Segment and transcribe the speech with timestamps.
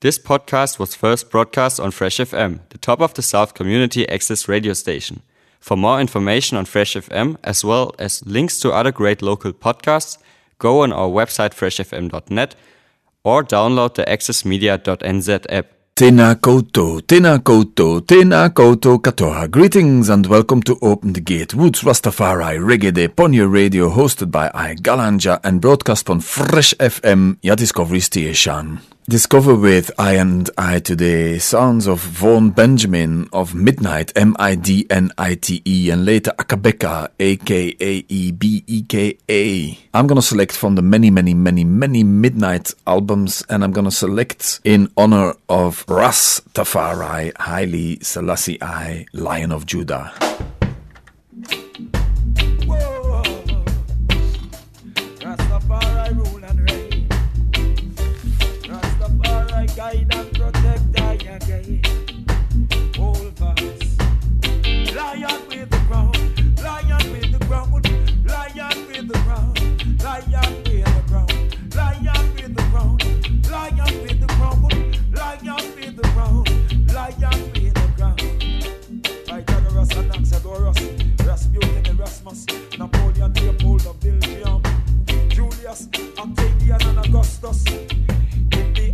[0.00, 4.46] This podcast was first broadcast on Fresh FM, the top of the South community access
[4.46, 5.22] radio station.
[5.58, 10.16] For more information on Fresh FM, as well as links to other great local podcasts,
[10.60, 12.54] go on our website freshfm.net
[13.24, 15.66] or download the accessmedia.nz app.
[15.96, 19.50] Tena koutou, tena koutou, tena koutou katoa.
[19.50, 24.48] Greetings and welcome to Open the Gate, Roots Rastafari Reggae Day Ponyo Radio, hosted by
[24.54, 28.78] I GalanJAH and broadcast on Fresh FM, your Discovery Station.
[29.08, 36.30] Discover with I and I today sounds of Vaughn Benjamin of Midnight, M-I-D-N-I-T-E, and later
[36.38, 37.78] Akae Beka, A-K-A-E-B-E-K-A.
[39.94, 44.60] I'm gonna select from the many, many, many, many Midnight albums, and I'm gonna select
[44.62, 50.12] in honor of Ras Tafari, Haile Selassie I, Lion of Judah.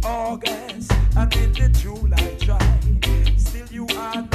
[0.05, 4.34] August and in the July tribe, still you are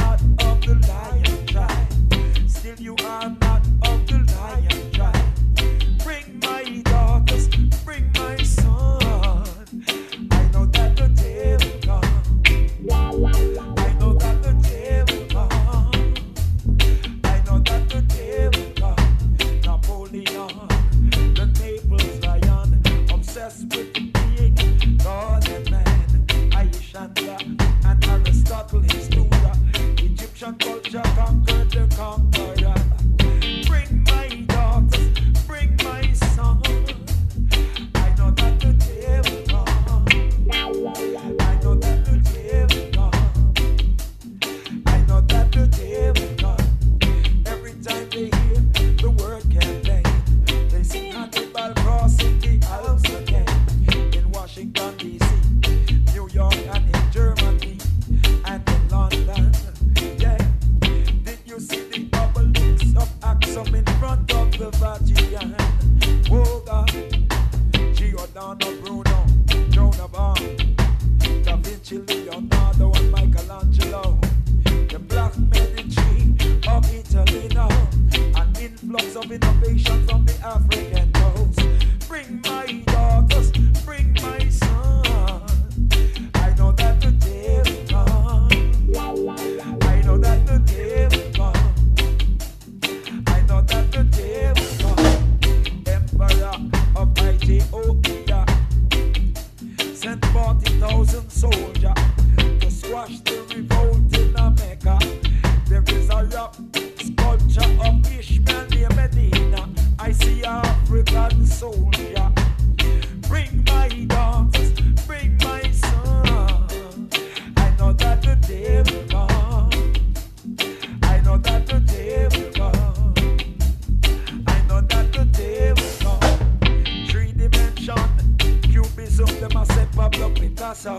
[129.50, 130.98] them a say Pablo Picasso.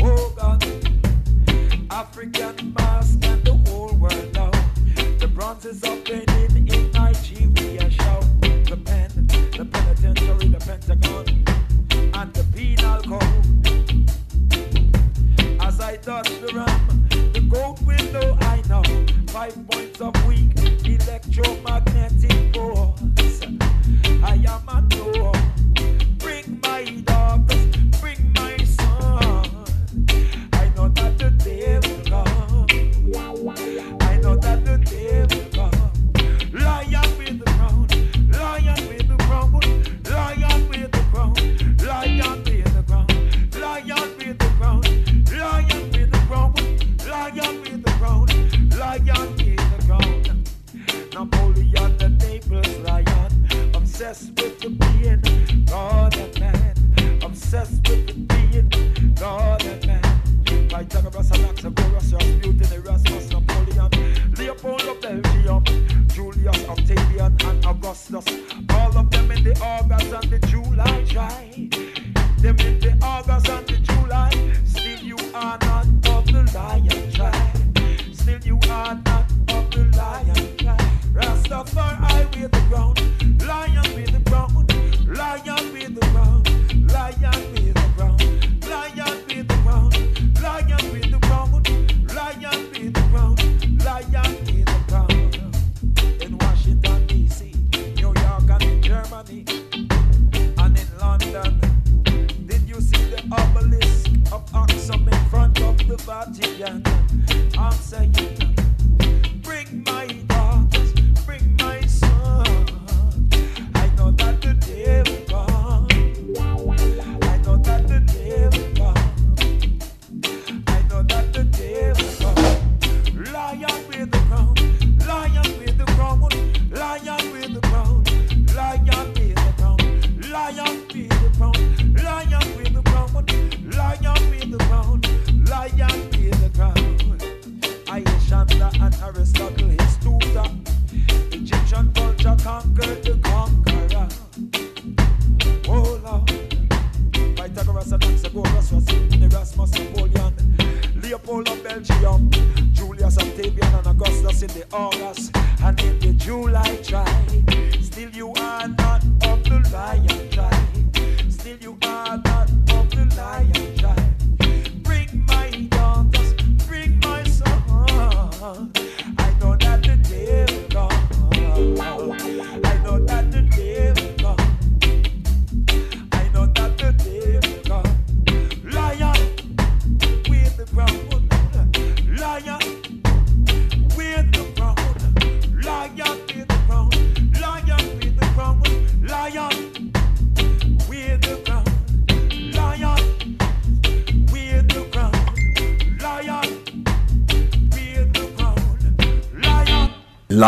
[0.00, 0.64] Oh God,
[1.90, 4.50] African mask and the whole world now.
[5.18, 8.20] The bronzes of Benin in Nigeria show.
[8.40, 9.10] The pen,
[9.56, 11.26] the penitentiary, the Pentagon,
[12.14, 13.22] and the penal code.
[15.60, 18.82] As I touch the ram, the gold window I know.
[19.28, 20.45] Five points of weak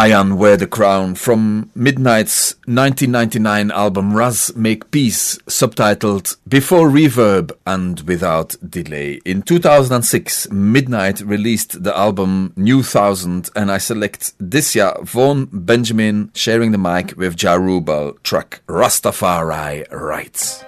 [0.09, 8.01] Lion Wear the Crown from Midnight's 1999 album Ras Make Peace, subtitled Before Reverb and
[8.01, 9.21] Without Delay.
[9.27, 16.31] In 2006, Midnight released the album New Thousand, and I select this year Vaughn Benjamin
[16.35, 20.65] sharing the mic with Jarubal track Rastafari Rights.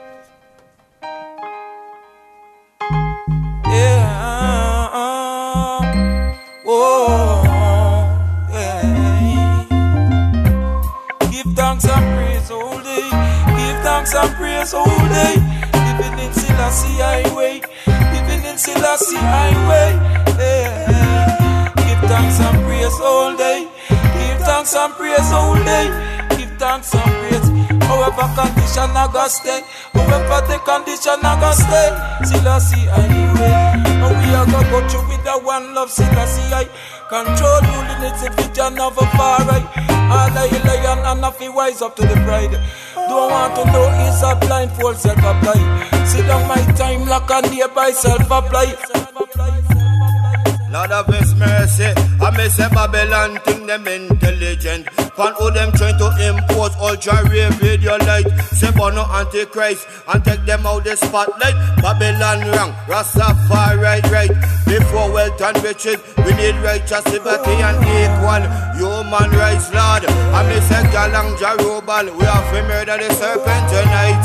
[14.01, 15.35] Thanks and praise all day.
[15.77, 17.61] Living in Selassie Highway.
[17.87, 19.93] Living in Selassie Highway.
[20.41, 21.69] Yeah.
[21.77, 23.69] Give thanks and praise all day.
[23.91, 25.87] Give thanks and praise all day.
[26.39, 27.49] Give thanks and praise.
[27.85, 29.61] However condition I got stay.
[29.93, 31.89] However the condition I got stay.
[32.25, 33.85] Selassie Highway.
[34.01, 36.65] And we are gonna go through with that one love Selassie I
[37.11, 41.83] Control ruling it's a vision of a far right All I lion and nothing wise
[41.83, 42.53] up to the pride.
[42.95, 46.05] Don't want to know is a blindfold self-apply.
[46.05, 49.80] Sit down my time like a nearby self-apply
[50.71, 51.91] Lord of His mercy,
[52.21, 54.89] I may say Babylon think them intelligent.
[55.19, 58.31] Fan who them trying to impose ultra rare video light.
[58.55, 61.59] Say Bono Antichrist and take them out the spotlight.
[61.83, 64.31] Babylon wrong, Rastafari right, right.
[64.65, 68.47] Before wealth and riches, we need righteous liberty and equal
[68.79, 70.07] human rights, Lord.
[70.07, 74.23] I may say Galang Jarubal, we have to murder the serpent tonight.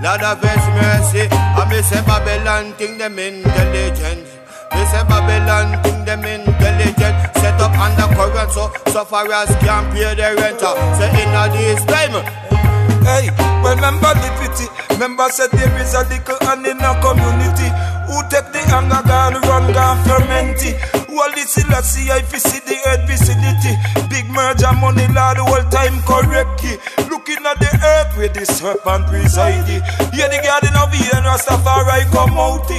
[0.00, 4.39] Lord of His mercy, I may say Babylon think them intelligent.
[4.70, 10.62] They say Babylon think them intelligent Set up undercurrent so sufferers can't pay their rent
[10.62, 10.74] uh.
[10.98, 12.14] Say in a this time
[13.00, 13.30] Hey,
[13.64, 14.68] remember the pity.
[14.92, 17.68] Remember said there is a little and in a community
[18.10, 20.74] who take the anger gun, run gun ferment it.
[21.20, 23.76] All this see I see the earth vicinity.
[24.08, 26.64] Big merger money, lord, the whole time correct.
[27.10, 29.68] Looking at the earth where the serpent reside.
[29.68, 32.70] Here the garden of Eden, Rastafari come out.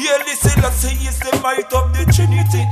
[0.00, 2.64] Here the Selassie is the might of the Trinity.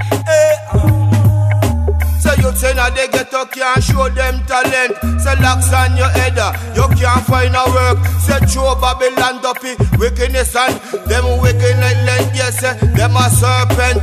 [2.79, 4.95] They get up can't show them talent.
[5.21, 7.99] Say locks on your head uh, You can't find a work.
[8.23, 10.75] Say throw Babylon duppy Wickedness and
[11.11, 14.01] them wicked like land Yes, them a serpent.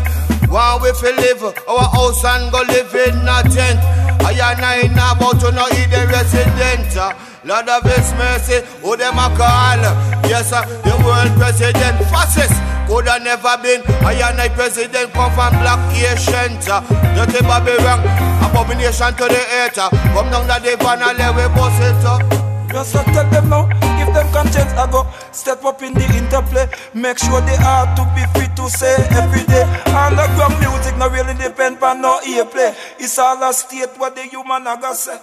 [0.52, 3.80] One we fi live Our house and go live in a tent.
[4.26, 7.14] I and I now about to know eat the resident uh,
[7.46, 10.15] Lord of His mercy, who them a call?
[10.28, 12.54] Yes, sir, the world president, fascist.
[12.88, 13.82] Could have never been.
[14.06, 16.58] I and I president come from black Asian.
[16.70, 16.82] uh,
[17.18, 18.02] Dirty Bobby wrong,
[18.46, 22.22] abomination to the uh, Come down the van and let we bust it up.
[22.70, 23.66] Just so tell them now,
[23.98, 26.68] give them conscience I go step up in the interplay.
[26.94, 29.64] Make sure they are to be free to say every day.
[29.96, 32.76] Underground music no really depend on no airplay.
[33.00, 35.18] It's all a state what the human a go say.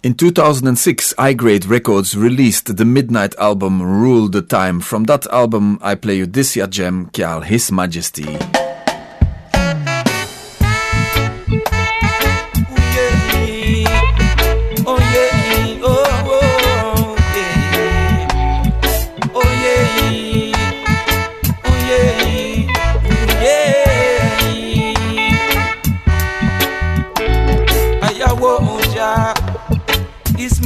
[0.00, 4.78] In 2006, I Grade Records released the Midnight album Rule the Time.
[4.78, 8.38] From that album, I play you this gem called His Majesty.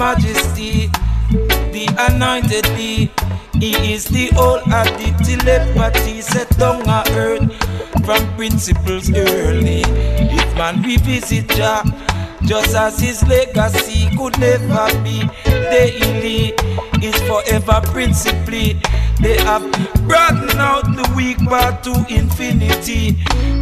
[0.02, 0.88] Majesty,
[1.70, 3.08] the anointed He.
[3.60, 7.46] He is the whole of the telepathy set down on earth
[8.04, 9.84] from principles early.
[9.86, 11.84] If man revisit Jah,
[12.42, 16.52] just as his legacy could never be daily,
[17.00, 18.80] is forever principally.
[19.22, 19.62] They have
[20.08, 23.12] broadened out the weak part to infinity.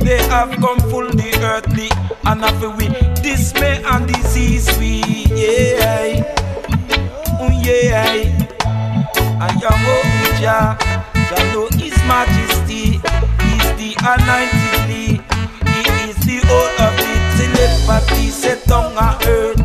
[0.02, 1.90] They have come full the earthly
[2.25, 2.88] and have we
[3.21, 6.25] dismay and disease we yeah.
[7.38, 8.49] Oh yeah.
[9.38, 9.85] I am
[10.40, 10.79] Jah,
[11.29, 12.97] Jah know His Majesty.
[13.45, 18.97] He's the anointed He is the whole of the telepathy set on
[19.29, 19.61] earth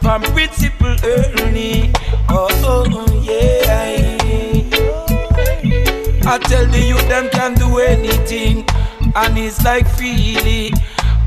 [0.00, 1.90] from principle early.
[2.28, 4.10] Oh, oh, oh yeah.
[6.26, 8.64] I tell the youth them can do anything,
[9.14, 10.72] and it's like freely.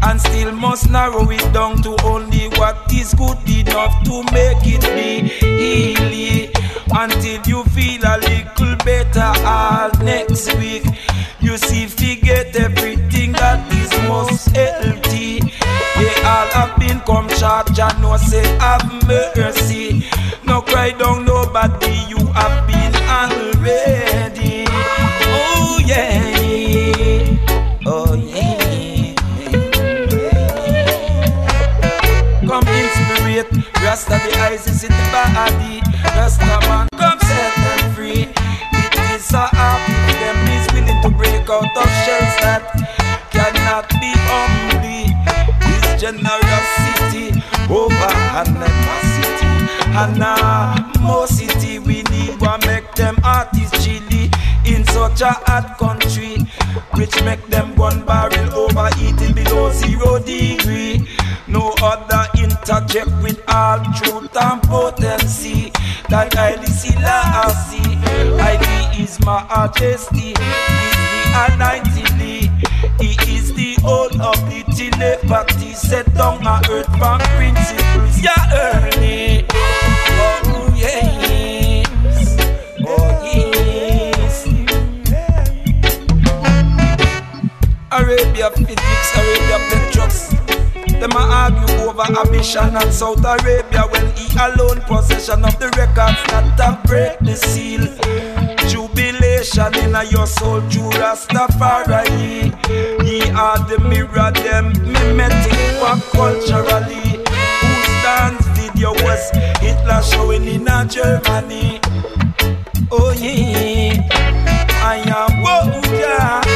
[0.05, 4.83] And still must narrow it down to only what is good enough to make it
[4.93, 6.51] be easy.
[6.91, 10.83] Until you feel a little better all next week.
[11.39, 15.39] You see, forget everything that is most healthy.
[15.39, 19.92] They all have been come short, Jah know say have mercy.
[34.65, 35.82] Rasta the eyes is in the body.
[36.15, 38.27] Rasta man, come set them free.
[38.72, 42.63] It is so happy them is willing to break out of shells that
[43.32, 45.12] cannot be humbly.
[45.67, 49.53] His generosity over animosity.
[49.96, 54.32] Animosity, we need one make them artists chilly
[54.65, 56.38] in such a hot country,
[56.96, 60.62] which make them one barrel overheating below zero degree.
[62.63, 65.72] Other interject with all truth and potency.
[66.10, 67.98] That highly Selassie,
[68.39, 71.13] highly is my majesty, is the
[71.51, 72.08] anointed
[73.01, 78.22] He is the whole of the telepathy set down on earth from principles.
[78.22, 79.46] Yeah, early.
[79.51, 82.38] Oh, yes.
[82.88, 84.48] Oh, yes.
[87.91, 90.42] Arabia Phoenix, Arabia Petros.
[91.03, 96.24] Them a argue over ambition and South Arabia when he alone possession of the records
[96.31, 97.83] that have break the seal.
[98.69, 102.55] Jubilation in a your soul, Jew Rastafari.
[103.03, 105.51] Ye are the mirror, them mimetic
[106.13, 107.19] culturally.
[107.19, 109.29] Who stands video was
[109.60, 111.81] Hitler showing in a Germany.
[112.89, 114.07] Oh yeah,
[114.81, 115.43] I am.
[115.43, 116.52] He's His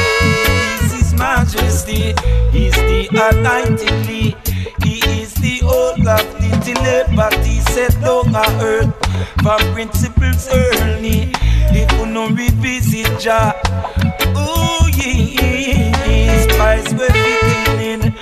[1.48, 2.12] Majesty.
[2.52, 4.04] He's the anointed.
[4.84, 8.92] He is the whole of the telepathy set down on earth
[9.42, 11.32] from principles early.
[11.72, 13.54] If you no revisit Jah,
[14.36, 18.12] oh yeah, spies were beginning,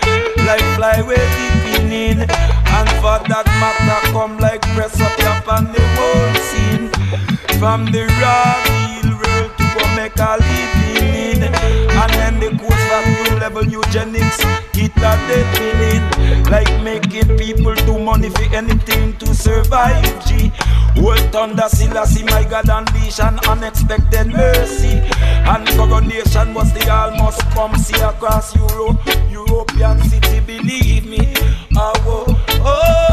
[0.47, 1.19] like fly were
[1.67, 6.91] beginning, and for that matter come like press up up on the whole scene.
[7.59, 12.51] From the raw real world to a make a living in And then the
[13.39, 14.39] level eugenics
[14.75, 16.05] It that they feeling
[16.51, 20.03] Like making people do money for anything to survive.
[20.27, 20.53] G.
[21.03, 25.01] World thunder Selassie my God an unexpected mercy.
[25.47, 28.99] And coronation was the almost come see across Europe
[29.31, 31.35] European city believe me.
[31.77, 32.25] Oh,
[32.65, 33.06] oh,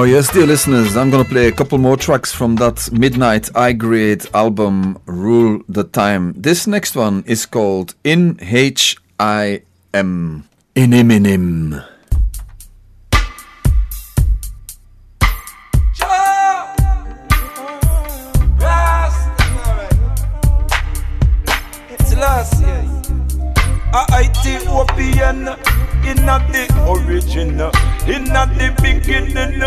[0.00, 3.54] Oh, yes, dear listeners, I'm going to play a couple more tracks from that Midnight
[3.54, 6.32] I Grade album, Rule the Time.
[6.38, 9.60] This next one is called In H I
[9.92, 10.48] M.
[10.74, 11.84] Iniminim.
[21.90, 22.86] It's last year.
[23.92, 24.06] A
[26.06, 27.60] In the origin,
[28.08, 29.62] in the beginning.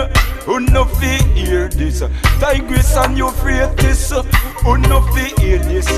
[0.45, 2.03] Who no fi hear this?
[2.39, 4.11] Tigris and Euphrates.
[4.63, 5.89] Who no fi hear this?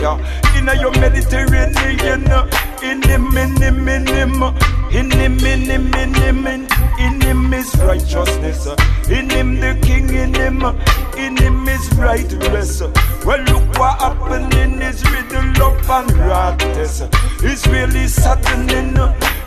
[0.55, 2.27] In your Mediterranean,
[2.83, 6.67] in him, in him, in him, in him,
[6.99, 8.67] in him, is righteousness.
[9.09, 10.63] In him the king, in him,
[11.17, 12.81] in him is right rest.
[13.25, 17.09] Well, look what happened in riddle up and radness.
[17.43, 18.95] It's really saddening.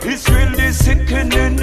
[0.01, 1.59] It's really sickening.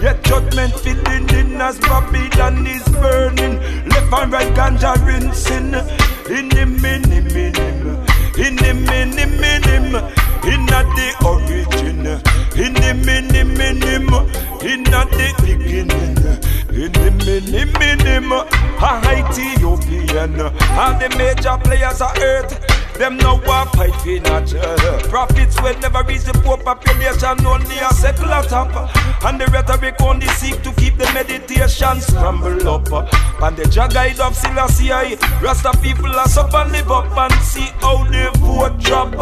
[0.00, 3.58] Yet judgment fitting in as Babylon is burning.
[3.88, 5.74] Left and right ganja rinsing.
[6.30, 8.04] in the mini minim,
[8.36, 9.94] in the mini minim,
[10.44, 12.04] in the origin,
[12.54, 14.08] in the mini minim,
[14.60, 15.88] in the beginning,
[16.76, 20.40] in the mini minim, a Ethiopian,
[20.76, 22.87] all the major players are earth.
[22.98, 24.98] Them no war fight for natural.
[25.08, 28.74] Profits will never reach the poor population, only a secular top.
[29.24, 32.90] And the rhetoric only seek to keep the meditation scramble up.
[33.40, 38.02] And the guide of Selassie, Rasta people are up and live up and see how
[38.02, 39.12] the vote drop.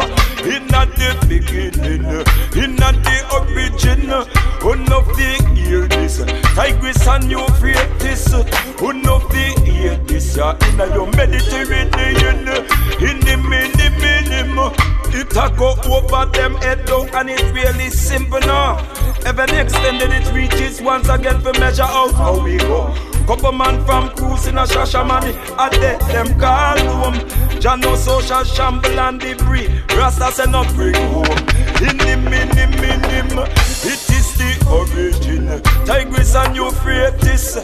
[0.41, 2.03] In the beginning,
[2.57, 6.17] in the origin, enough the hear this.
[6.55, 10.35] Tigris and Euphrates, enough the hear this.
[10.37, 12.47] In your Mediterranean,
[12.99, 13.37] in the
[13.73, 14.73] the minimum.
[15.13, 18.79] It a go over them head down and it really simple now.
[19.27, 22.93] Even extended it reaches once again for measure out how we go.
[23.27, 27.59] Couple man from cruise in a Shashamane, I dead them call home.
[27.59, 29.67] Jah no social shamble and debris.
[29.97, 31.25] Rasta say no bring home.
[31.83, 33.39] In the minim minim,
[33.83, 35.61] it is the origin.
[35.85, 37.57] Tigris and Euphrates,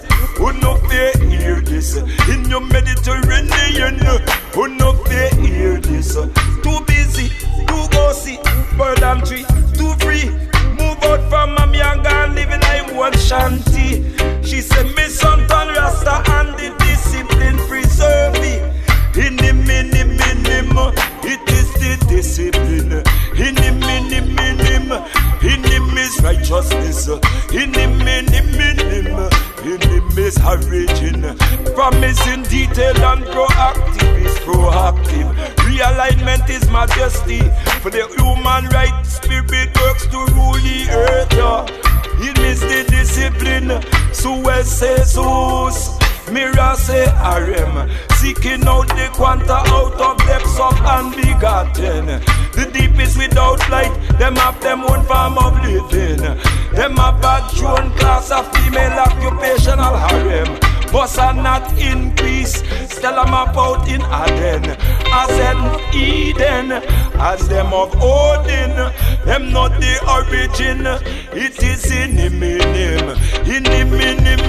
[70.74, 71.08] origin.
[71.34, 73.10] It is in the minim,
[73.46, 74.40] in the minim,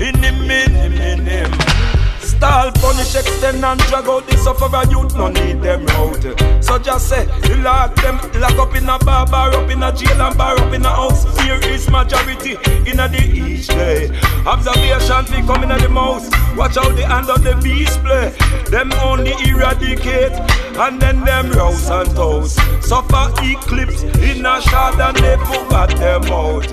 [0.00, 1.82] in the minim, in the
[2.20, 6.22] Stall, punish, extend and drag out the sufferer youth, no need them out.
[6.62, 7.26] So just say,
[7.62, 10.72] lock them, lock up in a bar, bar up in a jail and bar up
[10.72, 11.24] in a house.
[11.38, 12.52] Fear is majority
[12.90, 14.10] in a the each day.
[14.46, 16.28] Observation be coming at the mouse.
[16.56, 18.30] Watch out the hand of the beast play.
[18.70, 20.32] Them only eradicate
[20.78, 22.58] and then them rouse and toast.
[22.92, 26.68] Suffer eclipse in a shot and they forgot them out.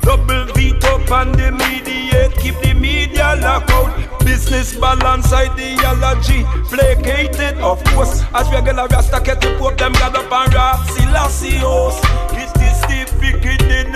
[0.00, 4.18] Double veto on the mediate, keep the media locked out.
[4.20, 8.24] Business balance ideology, placated of course.
[8.32, 12.00] As regular Rasta the pope, them gather up and rap Silacios.
[12.32, 13.92] It is the beginning,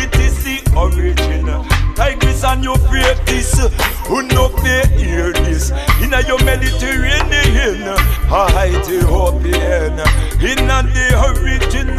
[0.00, 1.77] it is the origin.
[1.98, 3.58] Tigris and Euphrates,
[4.06, 5.72] who no fear hear this.
[6.00, 7.82] In a your Mediterranean,
[8.30, 9.98] Ethiopian.
[10.38, 11.90] In a the origin,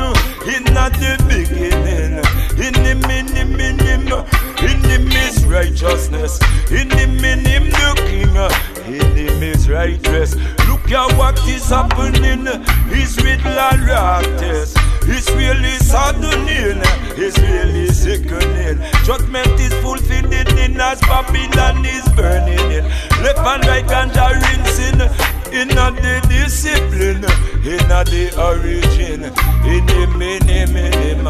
[0.47, 2.15] in a the beginning.
[2.55, 4.07] In the minim minim,
[4.63, 6.39] in the mis righteousness.
[6.71, 8.35] In the minim the king,
[8.95, 10.35] in the mis righteous.
[10.69, 12.47] Look at what is happening.
[12.87, 14.88] It's with la practice.
[15.11, 16.81] It's really saddening.
[16.81, 17.13] Eh?
[17.17, 18.77] It's really sickening.
[19.03, 22.83] Judgment is fulfilling in as Babylon is burning in.
[23.23, 24.35] Left and right ganja eh?
[24.35, 24.45] eh?
[24.45, 25.29] rinsing.
[25.51, 27.25] In the discipline,
[27.65, 29.23] in the origin,
[29.65, 31.25] in the minim minim.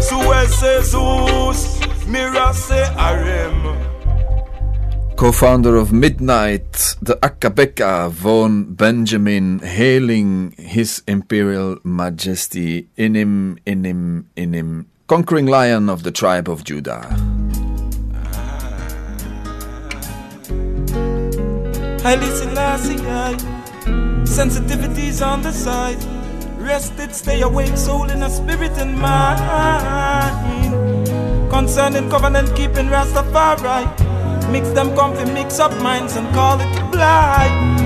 [0.00, 3.93] So I say Zeus, Mirror say Arem.
[5.16, 15.46] Co-founder of Midnight, the Akabeka Vaughn Benjamin, hailing His Imperial Majesty Inim, Inim, Inim, conquering
[15.46, 17.02] lion of the tribe of Judah.
[22.02, 22.96] Highly Selassie,
[24.26, 26.02] sensitivities on the side.
[26.58, 29.54] Rested, stay awake, soul in a spirit and mind.
[31.50, 33.86] Concerning covenant keeping Rastafari.
[34.50, 37.80] Mix them comfy, mix up minds and call it blind.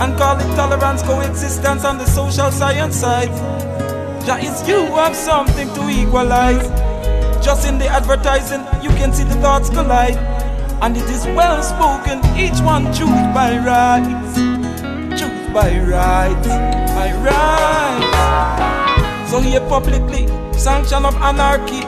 [0.00, 3.30] And call it tolerance, coexistence on the social science side.
[4.24, 6.68] Jah is you have something to equalize.
[7.44, 10.16] Just in the advertising, you can see the thoughts collide.
[10.82, 14.36] And it is well spoken, each one choose by rights.
[15.20, 16.48] Choose by rights,
[16.94, 19.30] by rights.
[19.30, 21.84] So here publicly, sanction of anarchy.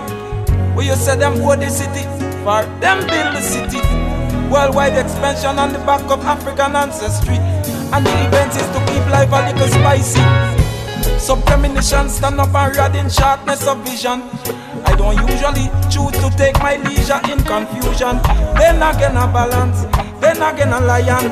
[0.74, 2.04] Where you say them for the city,
[2.42, 3.78] for them build the city.
[4.50, 7.38] Worldwide expansion on the back of African ancestry.
[7.94, 10.22] And the event is to keep life a little spicy.
[11.18, 14.22] Some premonition stand up and read in sharpness of vision.
[14.84, 18.18] I don't usually choose to take my leisure in confusion.
[18.58, 19.84] Then again a balance,
[20.20, 21.30] then again a lion.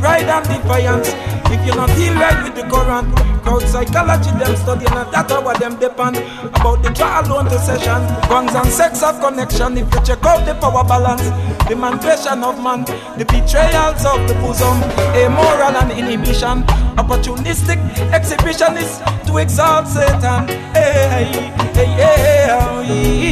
[0.00, 1.08] Pride and defiance.
[1.50, 5.58] If you not feel right with the current, crowd psychology them studying and that's what
[5.60, 6.16] them depend.
[6.54, 9.78] About the draw alone to session, guns and sex have connection.
[9.78, 11.22] If you check out the power balance,
[11.68, 12.84] the manipulation of man,
[13.16, 14.82] the betrayals of the bosom,
[15.16, 16.64] amoral and inhibition,
[16.96, 17.78] opportunistic
[18.12, 20.48] exhibitionist to exalt Satan.
[20.74, 21.32] Hey,
[21.74, 22.16] hey, hey,
[22.84, 23.28] hey.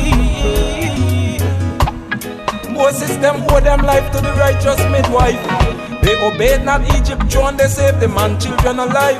[2.72, 5.85] Moses them owe them life to the righteous midwife.
[6.06, 9.18] They obeyed not Egypt, John, they saved the man, children alive.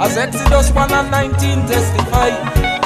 [0.00, 2.32] As Exodus 1 and 19 testify,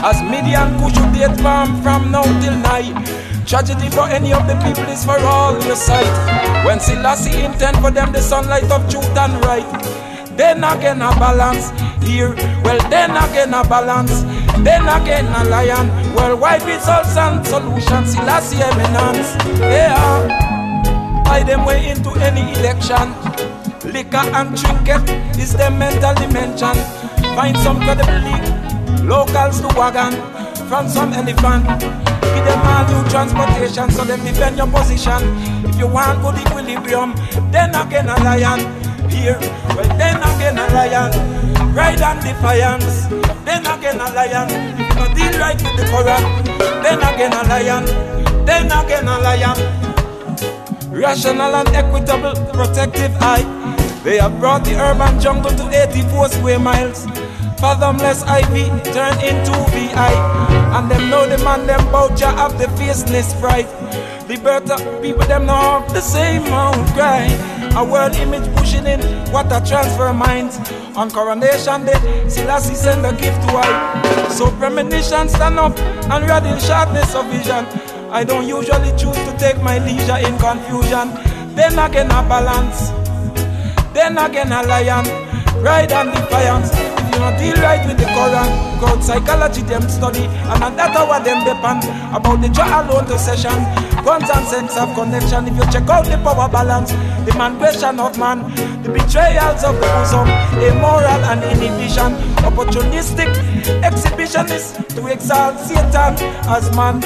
[0.03, 2.99] as Midian Cush date farm from now till night.
[3.47, 6.67] Tragedy for any of the people is for all your sight.
[6.67, 9.71] When Selassie intend for them the sunlight of truth and right.
[10.37, 11.71] Then again a balance
[12.03, 14.23] here, well then again a balance.
[14.67, 18.15] Then again a lion, worldwide results and solutions.
[18.15, 20.48] Selassie eminence, yeah
[21.29, 23.13] buy them way into any election.
[23.85, 25.05] Liquor and trinket
[25.37, 26.75] is their mental dimension.
[27.37, 28.25] Find some credible
[29.05, 30.17] locals to wagon
[30.69, 31.65] from some elephant.
[32.33, 35.21] Give them all new transportation so them defend your position.
[35.69, 37.15] If you want good equilibrium,
[37.53, 38.61] then again a lion.
[39.11, 39.39] Here,
[39.77, 41.11] well then again a lion.
[41.75, 43.07] Ride and defiance,
[43.45, 44.49] then again a lion.
[44.81, 46.25] If you deal right with the Quran,
[46.83, 47.85] then again a lion.
[48.47, 49.88] Then again a lion.
[50.91, 53.45] Rational and equitable protective eye.
[54.03, 57.05] They have brought the urban jungle to 84 square miles.
[57.61, 60.13] Fathomless ivy turn into VI.
[60.77, 61.81] And them know the man them
[62.17, 63.67] ya have the fierceness fright.
[64.29, 67.27] Liberta people them know the same mount cry.
[67.77, 70.59] A world image pushing in what a transfer minds.
[70.97, 74.29] On coronation day, Selassie send a gift to I.
[74.31, 77.67] So premonition stand up and read sharpness of vision.
[78.11, 81.13] I don't usually choose to take my leisure in confusion.
[81.55, 82.89] Then again a balance,
[83.93, 85.05] then again a lion,
[85.63, 86.88] ride and defiance.
[87.19, 91.25] You not deal right with the Quran, God psychology them study, and on that what
[91.25, 91.83] them depend
[92.15, 93.59] about the jaw alone to session.
[94.07, 95.49] Guns and sense of connection.
[95.51, 96.95] If you check out the power balance,
[97.27, 98.47] the manipulation of man,
[98.87, 100.31] the betrayals of the bosom,
[100.63, 102.15] immoral and inhibition,
[102.47, 103.35] opportunistic
[103.83, 106.15] exhibitionist to exalt Satan
[106.47, 107.01] as man.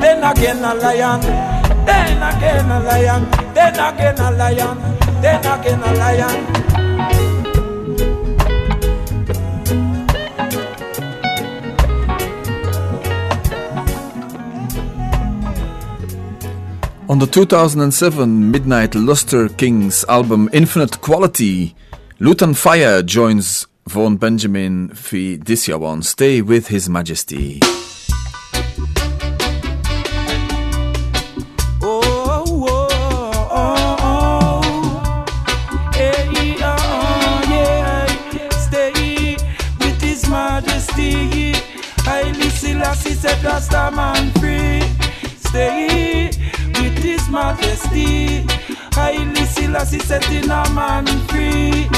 [0.00, 1.20] Then again a lion,
[1.84, 4.80] then again a lion, then again a lion,
[5.20, 6.67] then again a lion.
[17.08, 21.74] On the 2007 Midnight Luster Kings album Infinite Quality,
[22.20, 27.60] Lutan Fyah joins Vaughn Benjamin fi this year one Stay with His Majesty.
[48.94, 51.88] Haile Selassie setting a man free.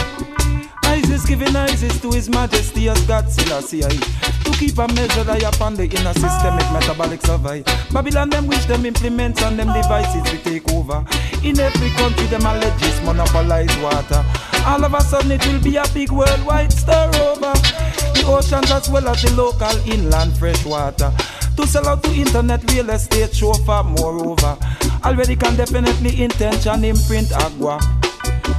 [0.85, 3.81] Isis giving Isis to His Majesty as God Selassie.
[3.81, 7.63] To keep a measure I upon the inner systemic metabolic survey.
[7.93, 11.05] Babylon them wish them implements and them devices we take over.
[11.45, 14.25] In every country them alleges monopolize water.
[14.67, 17.53] All of a sudden it will be a big worldwide stir over.
[18.15, 21.13] The oceans as well as the local inland fresh water.
[21.57, 24.57] To sell out to internet real estate chauffeur moreover.
[25.05, 27.81] Already can definitely intention imprint agua.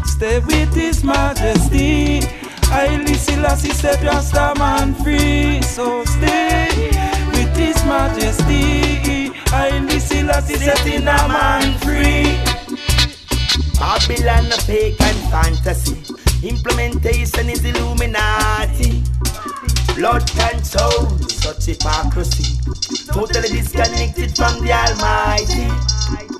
[0.05, 2.21] Stay with His Majesty.
[2.65, 5.61] Haile Selassie set Rasta man free.
[5.61, 6.89] So stay
[7.31, 9.31] with His Majesty.
[9.51, 12.37] Haile Selassie setting a man free.
[13.77, 16.01] Babylon a pagan fantasy.
[16.47, 19.03] Implementation is Illuminati.
[19.95, 22.57] Blood and soul, such hypocrisy.
[23.11, 26.30] Totally disconnected from the Almighty.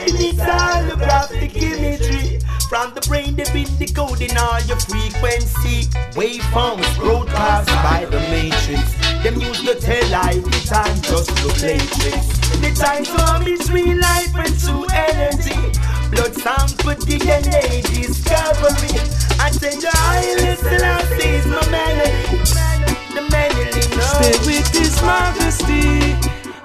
[0.00, 2.38] It's holographic imagery.
[2.68, 5.90] From the brain, they've been decoding all your frequency.
[6.14, 8.94] Waveforms broadcast by the matrix.
[9.24, 12.28] Them use the tell life, the time just to play tricks.
[12.62, 15.58] The time from is real life and true energy.
[16.14, 16.34] Blood
[16.78, 19.00] for DNA discovery.
[19.40, 22.38] I the highest Selassie is my melody.
[23.14, 23.82] The melody.
[24.14, 26.14] Stay with His Majesty.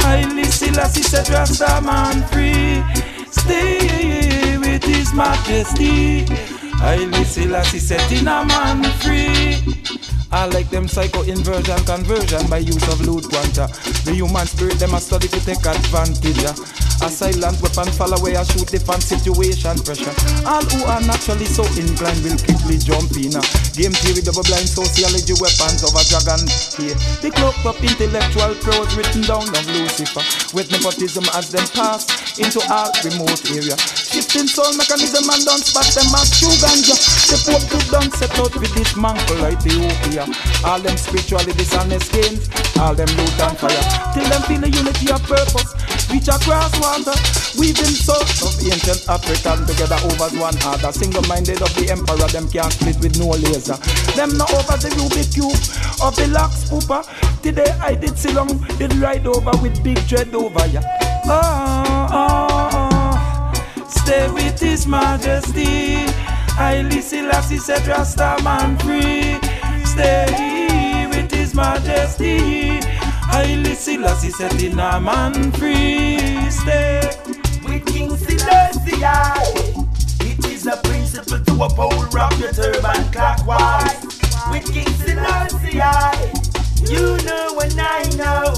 [0.04, 3.13] Haile Selassie set Rasta man free.
[3.44, 6.26] Stay with His Majesty.
[6.80, 10.03] Haile Selassie setting a man free.
[10.34, 13.70] I like them psycho inversion conversion by use of loot quanta.
[14.02, 16.42] The human spirit them a study to take advantage.
[16.42, 16.58] Yeah.
[17.06, 20.14] A silent weapon fall away, I shoot different situation pressure.
[20.42, 23.38] All who are naturally so inclined will quickly jump in.
[23.78, 26.42] Game theory, double blind sociology, weapons of a dragon.
[26.82, 30.26] Here, the cloak up intellectual prose written down of Lucifer.
[30.58, 32.10] With nepotism as them pass
[32.42, 33.78] into all remote area.
[34.14, 36.94] Shifting soul mechanism and don't spot them as true ganja.
[37.34, 40.30] The Pope to done set out with this mantle like Ethiopia.
[40.62, 42.46] All them spiritually dishonest gains,
[42.78, 43.86] all them loot and fire.
[44.14, 45.74] Till them feel the unity of purpose,
[46.14, 47.18] reach across water.
[47.58, 50.94] Weaving souls of ancient African together over one other.
[50.94, 53.82] Single minded of the emperor, them can't split with no laser.
[54.14, 55.58] Them not over the Rubik Cube
[56.06, 57.02] of the Lux Pooper.
[57.42, 60.86] Today I did see long, did ride over with big dread over ya.
[61.26, 62.43] Oh, oh, oh,
[64.04, 65.96] stay with His Majesty.
[66.60, 69.40] Haile Selassie said, Rasta man free
[69.86, 72.80] stay with His Majesty.
[73.32, 77.02] Haile Selassie set in a man free stay
[77.64, 79.00] with King Selassie.
[80.30, 84.04] It is a principle to uphold rock your turban clockwise.
[84.52, 85.80] With King Selassie,
[86.92, 88.54] you know and I know,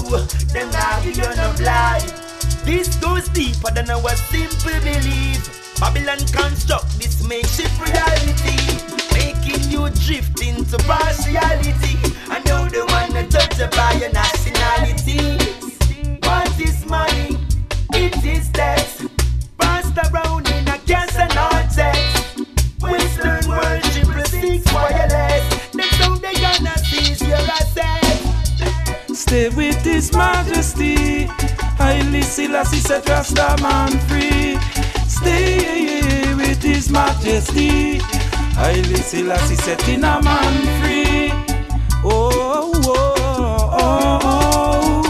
[0.52, 2.25] them not you gonna fly.
[2.66, 5.78] This goes deeper than our simple belief.
[5.78, 8.58] Babylon construct this makeshift reality
[9.14, 11.94] making you drift into partiality.
[12.28, 15.38] I know the one that judge by your nationality.
[16.26, 17.38] What is money?
[17.94, 19.06] It is death.
[19.58, 21.30] Passed around in a gas and
[21.70, 22.40] text.
[22.82, 25.70] Western worship receives wireless.
[25.70, 29.20] That's how they gonna seize your assets.
[29.20, 31.28] Stay with His Majesty.
[31.78, 34.58] Haile Selassie set Rasta man free.
[35.08, 37.98] Stay with His Majesty.
[38.56, 41.30] Haile Selassie setting a man free.
[42.04, 43.14] Oh, oh,
[43.72, 45.02] oh, oh.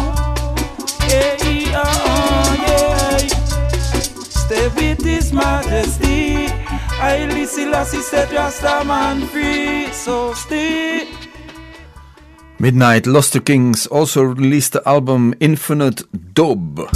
[1.02, 3.18] Hey, oh, oh, yeah.
[4.44, 6.46] Stay with His Majesty.
[7.00, 9.92] Haile Selassie set Rasta man free.
[9.92, 10.95] So stay.
[12.58, 16.02] Midnight Luster Kings also released the album Infinite
[16.34, 16.88] Dub.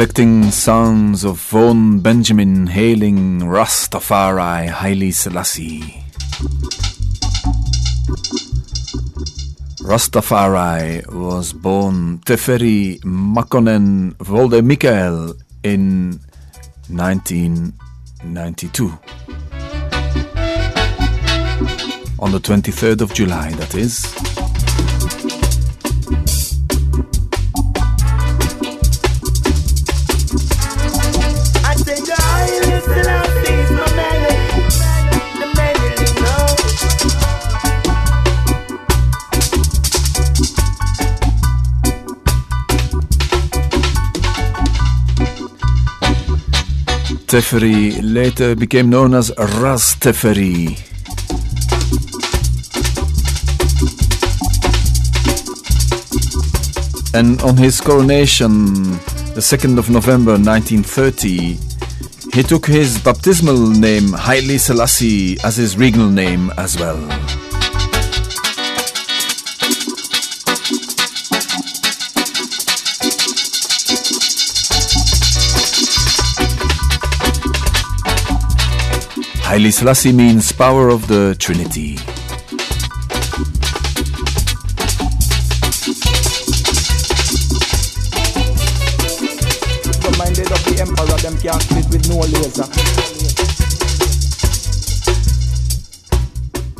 [0.00, 6.02] Selecting sounds of Vaughn Benjamin hailing Rastafari Haile Selassie.
[9.82, 16.18] Rastafari was born Teferi Makonnen Volde Michael in
[16.88, 18.98] 1992.
[22.18, 24.39] On the 23rd of July, that is.
[47.30, 50.76] Teferi later became known as Ras Teferi.
[57.14, 58.74] And on his coronation,
[59.34, 61.56] the 2nd of November 1930,
[62.34, 66.98] he took his baptismal name Haile Selassie as his regal name as well.
[79.50, 81.96] Haile Selassie means power of the Trinity.
[90.40, 92.68] Of the emperor, them can't with no laser.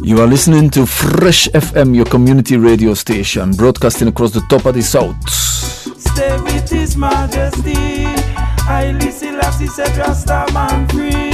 [0.05, 4.75] You are listening to Fresh FM, your community radio station, broadcasting across the top of
[4.75, 5.17] the South.
[5.29, 8.05] Stay with His Majesty,
[8.63, 11.30] Haile Selassie man free.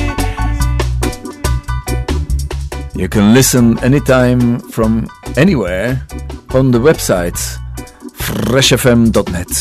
[2.97, 5.07] You can listen anytime from
[5.37, 6.03] anywhere
[6.55, 7.37] on the website
[8.17, 9.53] freshfm.net.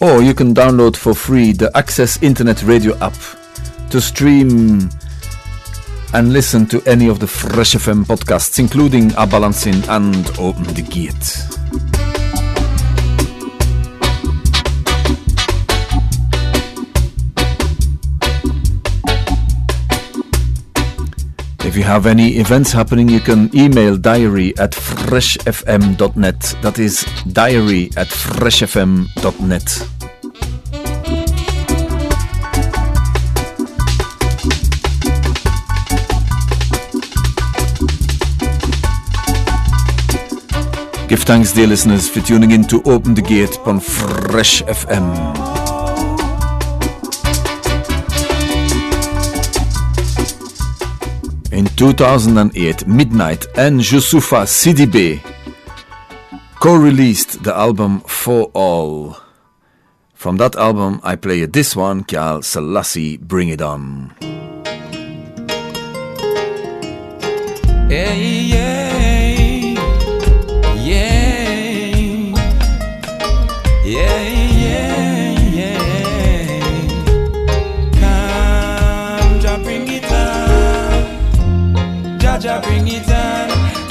[0.00, 3.16] Or you can download for free the Access Internet Radio app
[3.90, 4.88] to stream
[6.14, 10.82] and listen to any of the Fresh FM podcasts, including A Balancing and Open the
[10.82, 11.57] Gate.
[21.78, 26.40] You have any events happening, you can email diary at freshfm.net.
[26.60, 29.08] That is diary at freshfm.net.
[41.08, 45.57] Give thanks, dear listeners, for tuning in to Open the Gate on Fresh FM.
[51.78, 55.20] 2008, Midnight and Youssoupha Sidibe
[56.58, 59.16] co-released the album For All.
[60.12, 64.12] From that album, I play this one called Selassie Bring It On.
[67.88, 68.87] Hey, yeah,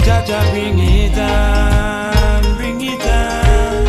[0.07, 3.85] Jah bring it on, bring it on.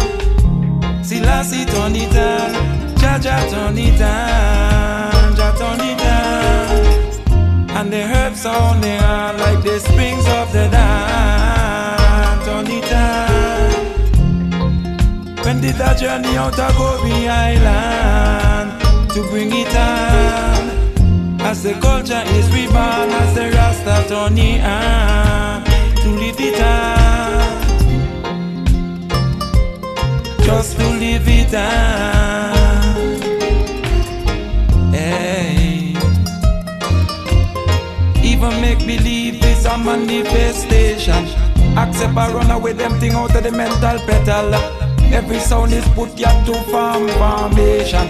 [1.04, 2.52] Selassie turn it on,
[2.98, 7.76] Jah Jah turn it on, Jah turn it on.
[7.76, 12.44] And the herbs on the are like the springs of the dawn.
[12.44, 13.70] Turn it on.
[15.44, 18.72] When did I journey out of Gobi Island
[19.12, 20.68] to bring it on?
[21.42, 25.67] As the culture is reborn, as the Rasta turn it
[26.60, 27.62] on.
[30.42, 30.84] Just to
[31.28, 32.52] it on.
[34.92, 35.94] Hey.
[38.22, 41.24] Even make believe is a manifestation.
[41.76, 44.54] Accept a run away them thing out of the mental petal.
[45.12, 48.08] Every sound is put ya to farm formation.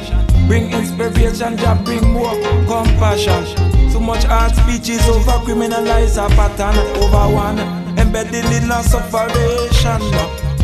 [0.49, 2.35] Bring inspiration, just bring more
[2.67, 3.45] compassion.
[3.91, 7.88] So much art speeches over criminalize a pattern over one.
[8.09, 10.01] Embedded in a sufferation.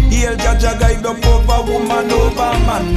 [0.09, 2.97] Heal Jaja guide up over woman over man.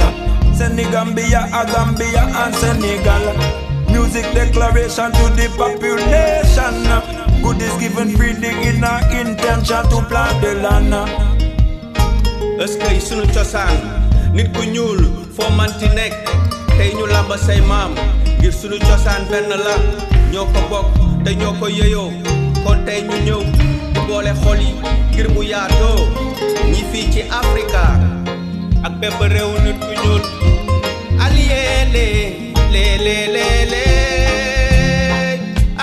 [0.56, 3.92] Senegambia, Agambia and Senegal.
[3.92, 6.74] Music declaration to the population.
[7.42, 10.94] Good is given freely in our intention to plant the land.
[12.58, 13.76] ëskëy sunu cosaan
[14.34, 14.98] nit ku ñuul
[15.36, 16.26] foo manti nekk
[16.74, 17.94] tey ñu làmb say maam
[18.40, 19.76] ngir sunu cosaan benn la
[20.32, 20.80] ñoo ko
[21.24, 21.68] te ñoo ko
[22.66, 23.67] kon tey ñu ñëw
[24.08, 24.72] di boole xol yi
[25.12, 26.00] ngir mu yaatoo
[26.72, 27.82] ñi fii ci Afrika
[28.86, 30.22] ak bépp réew nit ku ñuul
[31.24, 31.60] allié
[31.94, 32.06] le
[32.74, 33.84] le le le le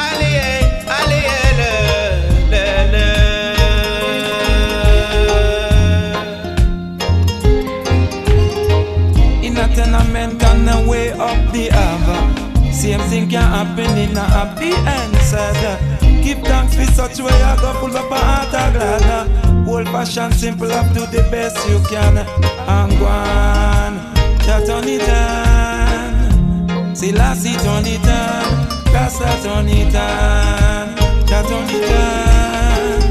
[0.07, 0.47] allié
[0.97, 1.71] allié le
[2.51, 2.63] le
[2.93, 3.05] le
[9.45, 12.17] In a tenement and a way up the Ava.
[12.71, 15.94] Same thing can happen in a happy answer.
[16.25, 19.67] Give thanks for such way I go full up a heart of glad.
[19.67, 22.17] Old fashioned simple up to the best you can.
[22.17, 23.99] And go on,
[24.39, 26.95] chat on it on.
[26.95, 28.45] See turn it on.
[28.91, 30.95] Rasta turn it on.
[31.27, 33.01] Chat on it on.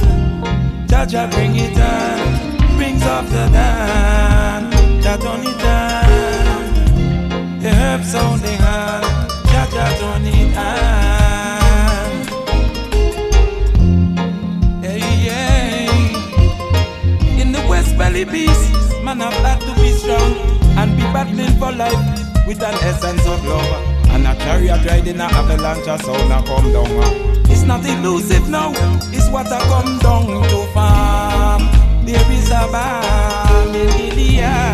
[0.89, 2.77] Jaja bring it on.
[2.77, 4.73] Brings up the dawn.
[5.01, 7.61] Chat on it on.
[7.61, 9.05] The herbs sounding hard.
[9.45, 11.04] Jaja turn it on.
[17.97, 20.33] Valley Beast, man, I've had to be strong
[20.79, 23.73] and be battling for life with an essence of love.
[24.11, 27.45] And a chariot riding a avalanche, a sound a come down.
[27.51, 28.73] It's not elusive now,
[29.13, 31.63] it's what I come down to farm.
[32.05, 34.74] There is a balm in Gilead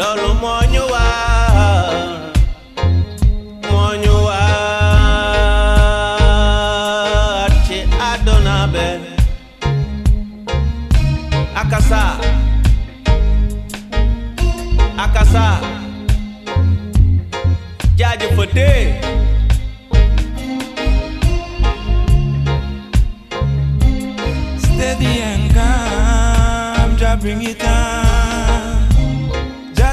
[0.00, 0.29] No.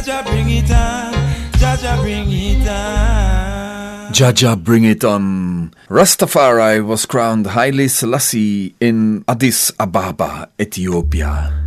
[0.08, 1.12] Jah bring it on.
[1.60, 4.14] Jah bring it on.
[4.14, 5.74] Jaja bring it on.
[5.90, 11.67] Rastafari was crowned Haile Selassie in Addis Ababa, Ethiopia.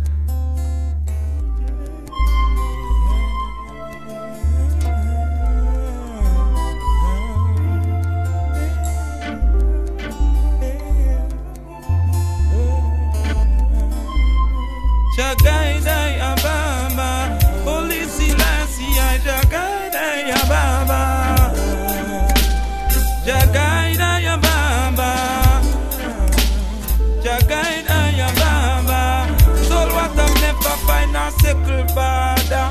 [31.93, 32.67] Father.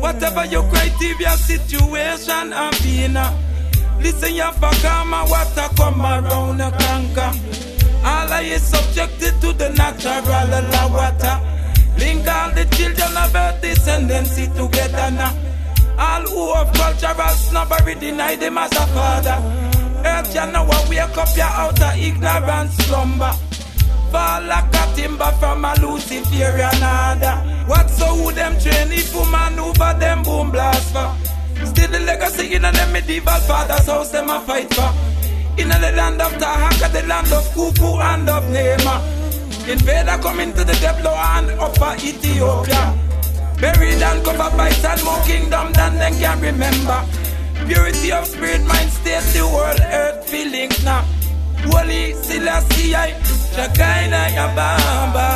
[0.00, 3.18] Whatever your criteria situation I'm being.
[4.00, 7.32] Listen, you for karma, what I come around a conquer.
[8.04, 10.22] All I is subjected to the natural
[10.72, 11.36] law water.
[11.98, 15.34] Link all the children of earth descendancy together now.
[15.98, 19.38] All who have cultural snobbery deny them as a father.
[20.04, 23.34] Earth, you know what wake up your outer ignorance slumber.
[24.10, 27.36] Fall like a timber from a Luciferian order.
[27.66, 31.12] What so who them train if who maneuver them boom blast for?
[31.66, 34.90] Still the legacy in them medieval fathers house them a fight for.
[35.60, 39.02] In the land of Taharqa, the land of Khufu and of Nema.
[39.68, 42.96] Invader coming to the Deblo and upper Ethiopia.
[43.60, 47.04] Buried and covered by sun more kingdom than they can remember.
[47.66, 51.04] Purity of spirit, mind, state, the world, earth, feelings now.
[51.66, 52.92] Holy Selassie,
[53.54, 55.28] Shakaina Yabamba.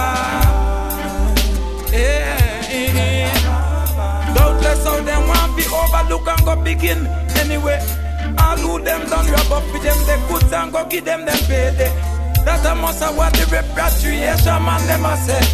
[1.92, 4.34] Yeah, yeah.
[4.34, 7.06] Doubtless how them want be overlook and go begin
[7.38, 7.78] anyway.
[8.38, 11.38] All who them done rub up with them, they goods and go give them them
[11.46, 11.92] payday.
[12.44, 15.44] That a must have what the repatriation man them a say.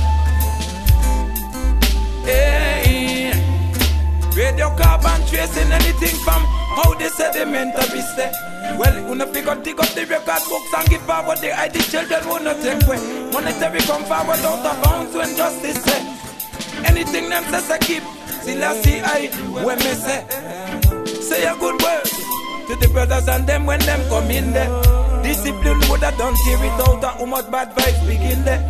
[2.24, 3.32] Hey,
[4.36, 6.42] radio carbon tracing anything from
[6.76, 8.30] how they sediment a be say.
[8.76, 12.38] Well, una figure dig up the record books and give forward the ID children who
[12.40, 12.98] not take way.
[13.32, 16.00] Monetary come forward out of bounds when justice say.
[16.84, 18.02] Anything them say say keep.
[18.42, 19.28] Still I see I
[19.64, 20.20] when me say.
[21.22, 22.04] Say a good word
[22.68, 24.70] to the brothers and them when them come in there.
[25.22, 28.62] Discipline would have done tear it out and how much bad vibes begin there.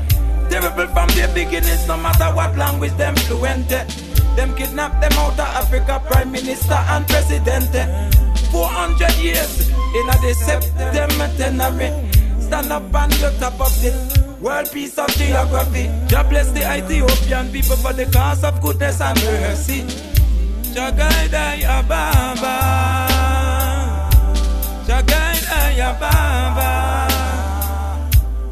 [0.48, 3.68] Terrible from the beginnings, no matter what language them fluent.
[3.68, 8.17] Them kidnap them out of Africa, prime minister and president.
[8.48, 8.52] Eh.
[8.52, 11.90] 400 years in a the septenary.
[12.40, 13.92] Stand up on the top of the
[14.40, 15.88] world piece of geography.
[16.08, 19.82] God bless the Ethiopian people for the cause of goodness and mercy.
[20.74, 22.56] Jagai Ababa.
[24.86, 26.70] Jagai Ababa.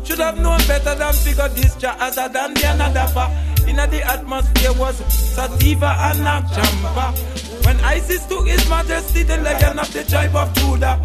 [0.04, 3.55] Should have known better than figure this Jah other than the another.
[3.68, 7.12] In the atmosphere was Sativa and Nag Champa.
[7.66, 11.00] When Isis took his majesty, the legend of the tribe of Judah.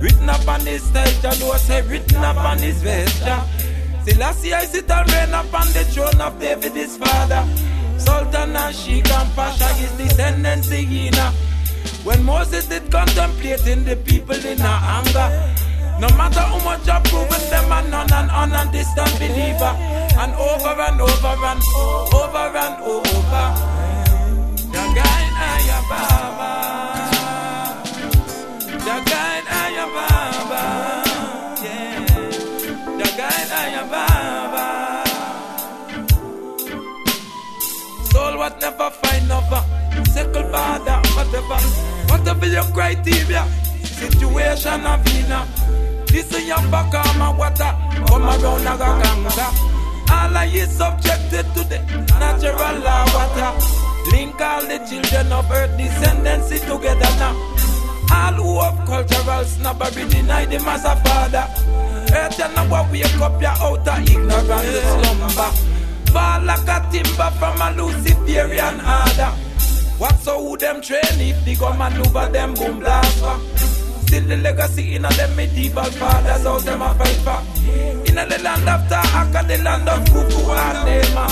[0.00, 3.40] Written up on his stage, Jah say written up on his vesture.
[4.04, 7.44] Selassie I sit and reign upon the throne of David his father.
[7.98, 11.14] Sultan and Sheikh and Pasha his descendants in
[12.04, 15.65] When Moses did contemplating the people in a anger.
[15.98, 19.72] No matter how much I've proven them, I'm on and on and distant believer.
[20.20, 21.62] And over and over and
[22.12, 23.46] over and over.
[24.76, 26.52] Jagain Aya Baba.
[28.86, 30.62] Jagain Aya Baba.
[31.64, 32.04] Yeah.
[33.00, 34.66] Jagain Aya Baba.
[38.12, 39.64] Soul what never find never.
[40.12, 41.58] Sickle father, whatever.
[42.12, 43.46] Whatever your criteria,
[43.82, 45.85] situation of inner.
[46.16, 47.76] Your back on my water,
[48.08, 49.48] come around a ganga.
[50.08, 51.78] All of you subjected to the
[52.18, 53.52] natural law water.
[54.10, 57.36] Link all the children of earth descendancy together now.
[58.10, 61.46] All who have cultural snobbery deny them as a father.
[62.14, 65.50] Earth and now wake up your outer ignorance slumber.
[66.12, 69.32] Fall like a timber from a Luciferian order.
[69.98, 73.65] What's so who them train if they go maneuver them boom blast for?
[74.16, 77.40] Still the legacy in a them medieval fathers out them a fight for.
[78.08, 81.26] In the land of Taharqa, the land of Khufu and Nema.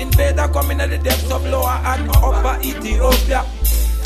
[0.00, 3.44] Invader coming in the depths of lower and upper Ethiopia.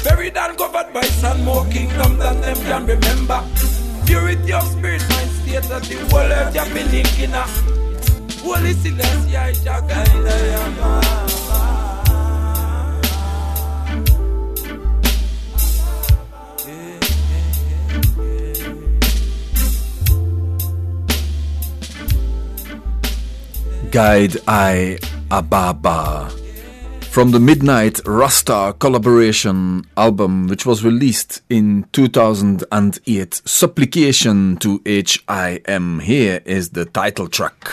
[0.03, 3.45] Buried and covered by sun, more kingdoms than them can remember.
[4.07, 7.51] Purity of spirit, mind state that the whole earth you be linking up.
[8.41, 11.36] Holy Celestia, I shall
[23.97, 24.99] Guide I
[25.31, 26.29] Ababa.
[27.01, 36.01] From the Midnight Rasta collaboration album, which was released in 2008, Supplication to HIM.
[36.01, 37.71] Here is the title track.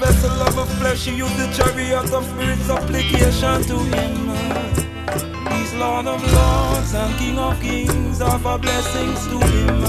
[0.00, 4.14] Vessel of a flesh, you use the chariot of spirit supplication to him.
[5.52, 9.80] He's Lord of lords and King of kings, offer blessings to him.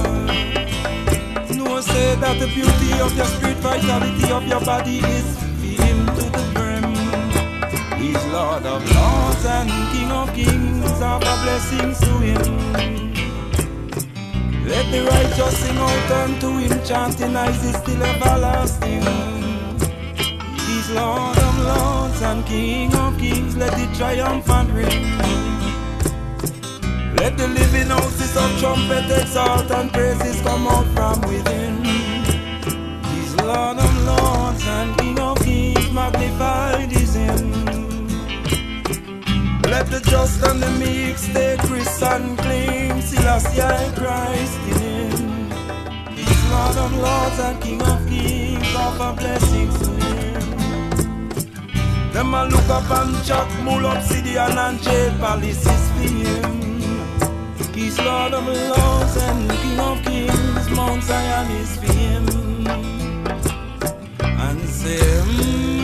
[1.58, 6.26] No say that the beauty of your spirit, vitality of your body is him to
[6.36, 6.84] the brim.
[8.00, 12.76] He's Lord of lords and King of kings, offer blessings to him.
[14.68, 19.45] Let the righteous sing out unto him, chanting as is still everlasting.
[20.96, 25.04] Lord of lords and King of kings, let the triumphant ring.
[27.18, 31.84] Let the living houses of trumpet exalt and praises come out from within.
[33.12, 37.52] He's Lord of lords and King of kings, magnified is him.
[39.64, 45.12] Let the just and the meek stay Chris and clean, Selassie and Christ in him.
[46.16, 49.95] He's Lord of lords and King of kings, offer blessings.
[52.16, 56.80] Them a look up and chuck Mool Obsidian and jail palaces for him.
[57.74, 61.92] He's Lord of lords and King of kings, Mount Zion is for.
[64.24, 65.75] And say, mm,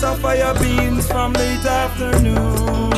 [0.00, 2.92] fire beams from late afternoon.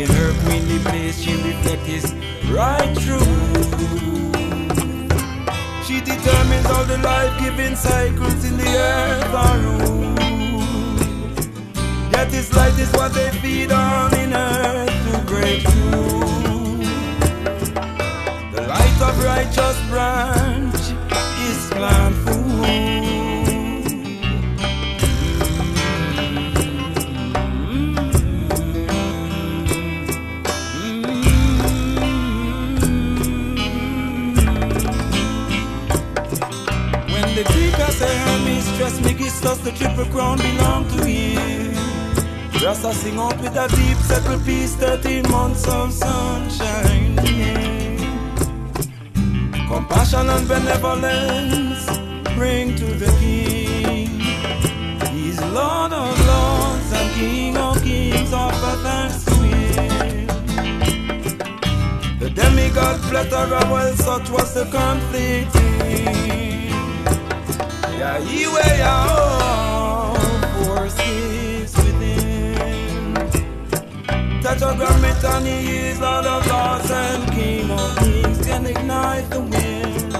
[0.00, 2.14] In her queenly place she reflects his
[2.50, 3.74] right truth.
[5.86, 8.99] She determines all the life-giving cycles in the earth
[39.80, 41.72] triple crown belong to him.
[42.62, 47.16] Rasta sing out with a deep settled peace, 13 months of sunshine.
[47.24, 47.96] yeah.
[49.68, 51.86] Compassion and benevolence
[52.36, 54.20] bring to the King.
[55.14, 60.26] He's Lord of lords and King of kings, offer thanks to him.
[62.18, 65.54] The demigod plethora, well, such was the conflict.
[67.98, 69.39] Yeah, he way out oh.
[74.60, 74.66] to
[76.90, 80.14] and King of kings Can ignite the wind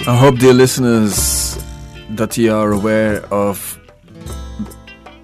[0.00, 1.62] I hope, dear listeners,
[2.08, 3.78] that you are aware of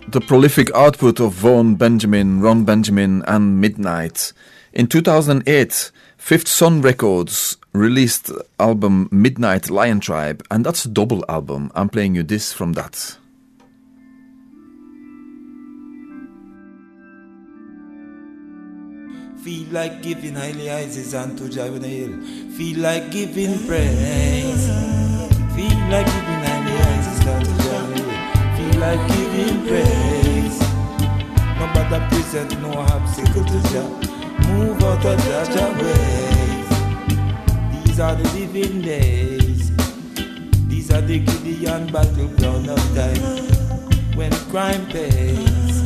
[0.09, 4.35] the prolific output of Vaughn Benjamin, Ron Benjamin, and Midnight.
[4.75, 5.91] In 2008,
[6.25, 11.71] Fifth Son Records released album Midnight Lion Tribe, and that's a double album.
[11.75, 13.19] I'm playing you this from that.
[19.45, 22.19] Feel like giving highly rises unto Jah when I hill.
[22.57, 24.65] Feel like giving praise.
[25.53, 28.73] Feel like giving highly rises unto Jah when I hill.
[28.73, 30.59] Feel like giving praise.
[31.61, 34.14] No matter present, no obstacle to Jah.
[34.55, 35.19] Move out of
[35.51, 36.69] Jah ways.
[37.85, 39.71] These are the living days.
[40.69, 43.23] These are the Gideon battleground of time
[44.17, 45.83] when crime pays.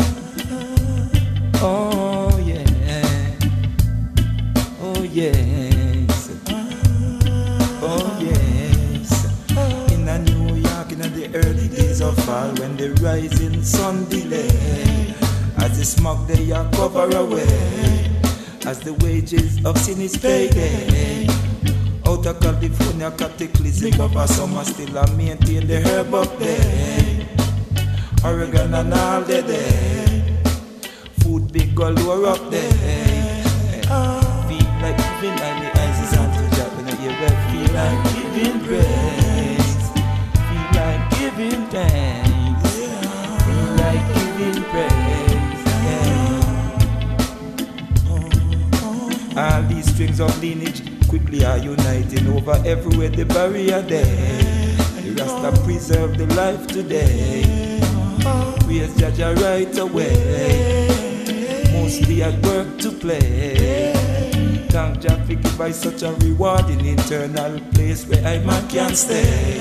[1.61, 2.65] Oh yeah.
[4.81, 6.31] Oh yes,
[7.83, 9.11] oh yes.
[9.93, 15.15] In a New York, in the early days of fall, when the rising sun delay,
[15.59, 18.08] as the smoke they are cover away,
[18.69, 20.53] as the wages of sin is paid.
[22.07, 27.27] Out of California, cataclysm of a summer still I maintain the herb up there.
[28.23, 30.43] Oregon and all the day,
[31.21, 33.41] food big galore up there.
[34.49, 38.01] Feel like giving and the eyes is on to when I hear well feel like
[38.13, 39.85] giving praise.
[40.49, 42.71] Feel like giving thanks.
[43.45, 45.18] Feel like giving praise
[49.39, 54.05] all these strings of lineage quickly are uniting over everywhere the barrier there
[55.03, 57.45] the Rasta preserve the life today
[58.65, 60.89] praise Jah right away
[61.73, 63.93] mostly at work to play
[64.71, 69.59] Thank Jah for give I such a rewarding eternal place where I man can stay.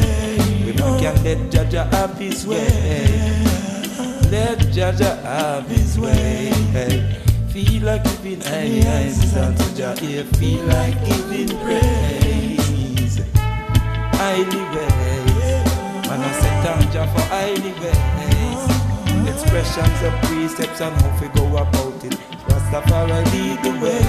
[0.66, 2.60] We man can let Jah have his way.
[4.30, 4.92] Let Jah
[5.24, 7.27] have his way.
[7.58, 10.24] Feel like giving eyes unto Jah here.
[10.38, 13.18] Feel like giving praise.
[14.14, 15.66] Highly ways.
[16.06, 18.62] Man I say thank Jah for highly ways.
[19.28, 22.14] Expressions of precepts and how we go about it.
[22.46, 24.06] Rastafari lead the way.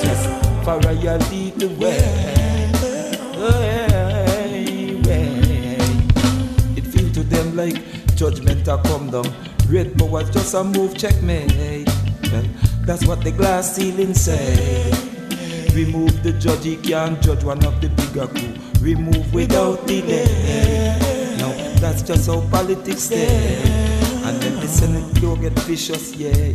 [0.00, 0.24] Just
[0.64, 2.72] for I lead the way.
[3.36, 3.60] Oh,
[5.04, 5.76] way.
[6.78, 7.76] It feel to them like
[8.16, 9.30] judgment a come down.
[9.68, 11.86] Red powers just a move checkmate.
[12.86, 14.90] That's what the glass ceiling say.
[15.74, 18.54] Remove the judge, he can't judge one of the bigger crew.
[18.80, 20.24] Remove without delay.
[21.38, 23.56] Now that's just how politics stay.
[24.24, 26.52] And then the Senate go get vicious, yeah.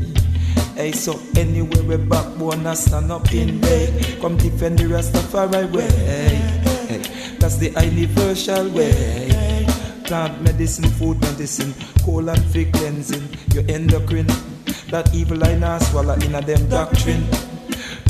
[0.76, 4.17] Hey, so anyway, we backbone and stand up in day.
[4.21, 5.88] Come defend the Rastafari way.
[5.89, 9.65] Hey, that's the universal way.
[10.05, 11.74] Plant medicine, food medicine,
[12.05, 13.28] and fig cleansing.
[13.53, 14.28] Your endocrine,
[14.93, 17.25] that evil I now swallow in a them doctrine.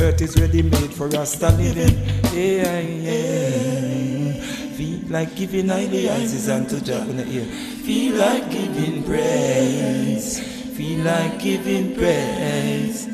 [0.02, 1.96] Earth is ready made for us to live in.
[2.36, 4.34] Yeah, yeah.
[4.76, 7.46] Feel like giving rises unto Jah in the ear.
[7.88, 10.42] Feel like giving praise.
[10.76, 13.08] Feel like giving praise.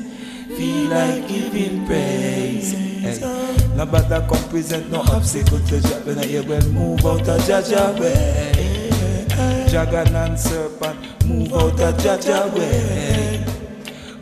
[0.57, 2.73] Feel like giving praise.
[2.73, 3.19] Hey.
[3.75, 7.45] No bother come present no obstacle to Jah when I hear well move out of
[7.45, 8.89] Jah way.
[9.69, 10.97] Dragon and serpent
[11.27, 13.28] move out of Jah way.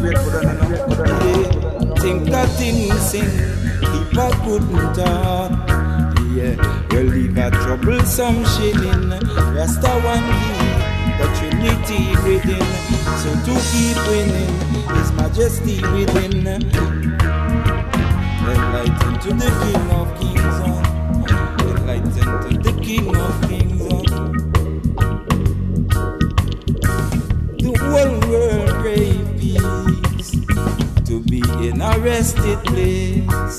[0.00, 0.16] Think
[2.30, 2.48] that
[2.98, 3.24] sing,
[3.82, 5.50] if I couldn't talk.
[6.32, 6.56] Yeah,
[6.90, 9.10] well, leave a troublesome shilling.
[9.54, 10.68] Rasta one key,
[11.18, 12.66] the Trinity within.
[13.20, 14.54] So to keep winning,
[14.96, 16.46] His Majesty within.
[18.48, 20.58] Enlighten to the King of Kings.
[20.64, 20.80] uh.
[21.68, 23.82] Enlighten to the King of Kings.
[23.82, 24.00] uh.
[27.58, 29.19] The whole world be
[31.68, 33.58] in a rested place.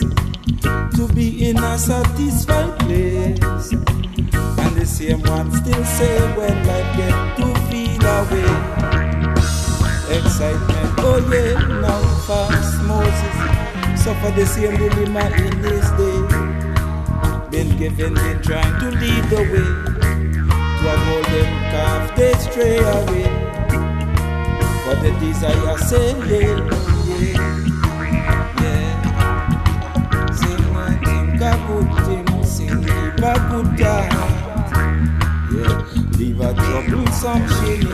[0.96, 3.72] To be in a satisfied place.
[3.72, 8.52] And the same one still say when life get to feel away.
[10.18, 13.42] Excitement, oh yeah, now fast Moses
[14.04, 16.20] suffer the same dilemma in this day.
[17.50, 19.70] Been giving, been trying to lead the way.
[20.78, 23.30] To a golden calf they stray away.
[24.86, 26.58] But the desire say, yeah,
[27.18, 27.61] yeah,
[31.72, 34.12] think a good thing, sing keep a good time.
[35.54, 35.86] Yeah,
[36.18, 37.90] leave a troublesome shilling.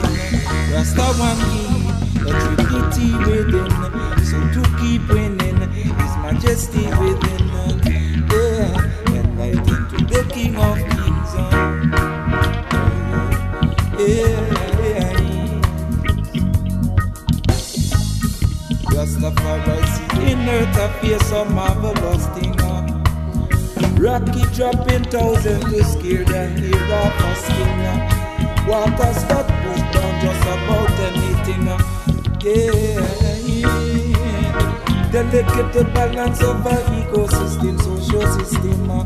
[0.71, 3.71] Rasta one key, the trinity within.
[4.25, 7.47] So to keep winning, His Majesty within.
[8.31, 11.35] Yeah, enlighten to the King of Kings.
[11.35, 11.49] uh.
[13.99, 15.13] Yeah, yeah.
[18.93, 22.56] Rastafari in earth appear some marvelous thing.
[23.99, 27.81] Rocky dropping thousand to scare the hair off a skin.
[27.81, 28.65] uh.
[28.69, 31.67] Water start push down just about anything.
[32.45, 33.01] Yeah.
[35.11, 38.91] Delicate the balance of our ecosystem, social system.
[38.91, 39.03] uh.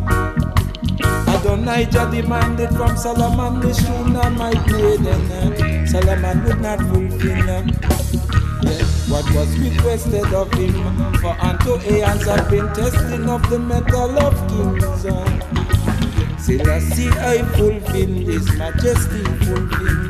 [1.39, 5.31] Adonijah demanded from Solomon the Shunammite maiden.
[5.31, 5.85] uh.
[5.85, 8.30] Solomon would not fulfill.
[8.63, 10.73] Yeah, what was requested of him
[11.17, 15.01] for unto hands have been testing of the metal of kings.
[16.43, 20.09] Selassie I fulfill his majesty fulfill.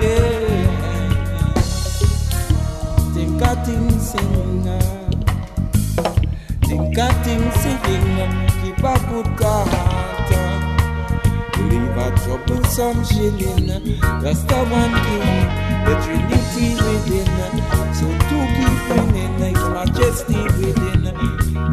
[0.00, 0.72] Yeah,
[3.14, 4.68] think a thing sing.
[6.62, 7.82] Think a thing sing.
[8.62, 10.30] Keep a good heart.
[11.58, 13.68] Leave a troublesome shilling.
[14.22, 15.61] Rasta one king,
[15.92, 17.26] the Trinity within.
[17.92, 21.04] So to keep winning, like majesty within.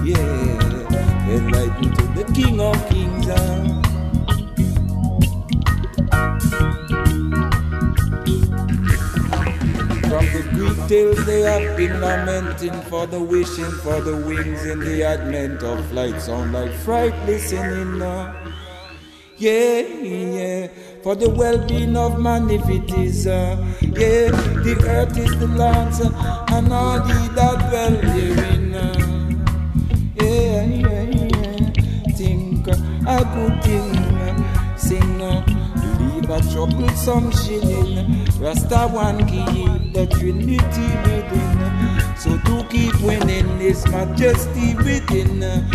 [0.05, 3.27] Yeah, enlighten to the King of Kings.
[3.29, 3.81] ah.
[10.09, 14.79] From the Greek tales they have been lamenting for the wishing for the wings in
[14.79, 16.19] the advent of flight.
[16.21, 18.35] Sound like fright listening now.
[19.37, 20.67] Yeah, yeah,
[21.03, 24.31] for the well-being of man if it is, uh, yeah,
[24.63, 28.73] the earth is the Lord's uh, and all he that dwell therein.
[28.73, 28.99] Uh,
[30.21, 32.75] yeah, yeah, yeah, think uh,
[33.07, 35.45] a good thing, uh, sing, uh,
[35.99, 43.85] leave a troublesome shilling, Rasta one keep the Trinity within, so to keep winning His
[43.87, 45.69] Majesty within, uh,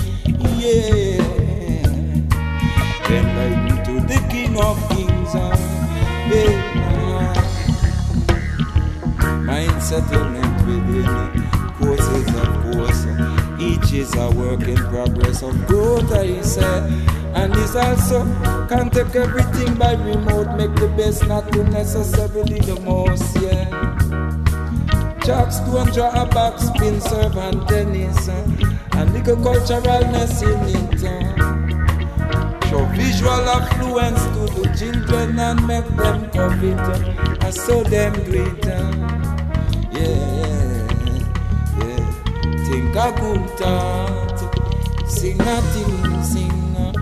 [0.59, 1.45] yeah
[3.11, 5.35] enlighten the King of Kings.
[5.35, 5.57] Uh,
[6.31, 6.75] yeah.
[9.45, 11.07] Mind settlement within
[11.79, 13.07] courses of course.
[13.61, 17.05] Each is a work in progress of growth, I say.
[17.35, 18.25] And this also
[18.69, 23.65] can take everything by remote, make the best, not to necessarily the most, yeah.
[25.25, 31.05] Jocks don't draw a back spin, serve and tennis, and little culturalness in it.
[31.05, 31.24] Uh.
[32.75, 38.67] Show visual affluence to the children and make them covet and so them great.
[38.67, 38.91] uh.
[39.93, 40.89] Yeah,
[41.79, 42.05] yeah.
[42.67, 46.77] Think a good thought, sing a thing, sing.
[46.77, 46.93] uh,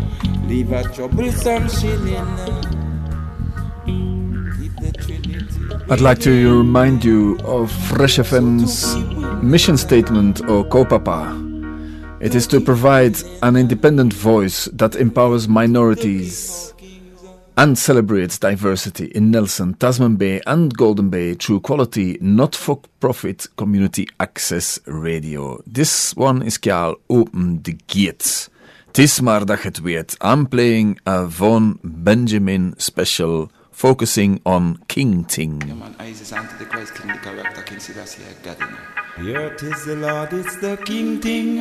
[0.46, 2.16] Leave a troublesome shilling.
[2.16, 2.62] uh.
[5.88, 8.94] I'd like to remind you of Fresh FM's
[9.42, 11.51] mission statement or kaupapa.
[12.22, 16.72] It is to provide an independent voice that empowers minorities
[17.56, 23.48] and celebrates diversity in Nelson, Tasman Bay, and Golden Bay through quality, not for profit
[23.56, 25.60] community access radio.
[25.66, 28.48] This one is called Open the Gates.
[28.86, 30.16] Het is maar dat het weet.
[30.20, 35.62] I'm playing a Vaughn Benjamin special focusing on King Ting.
[35.66, 38.68] Yeah, man, eyes is unto the Christ King, the character King Selassie, I got it.
[39.18, 41.58] The earth is the Lord, it's the King thing.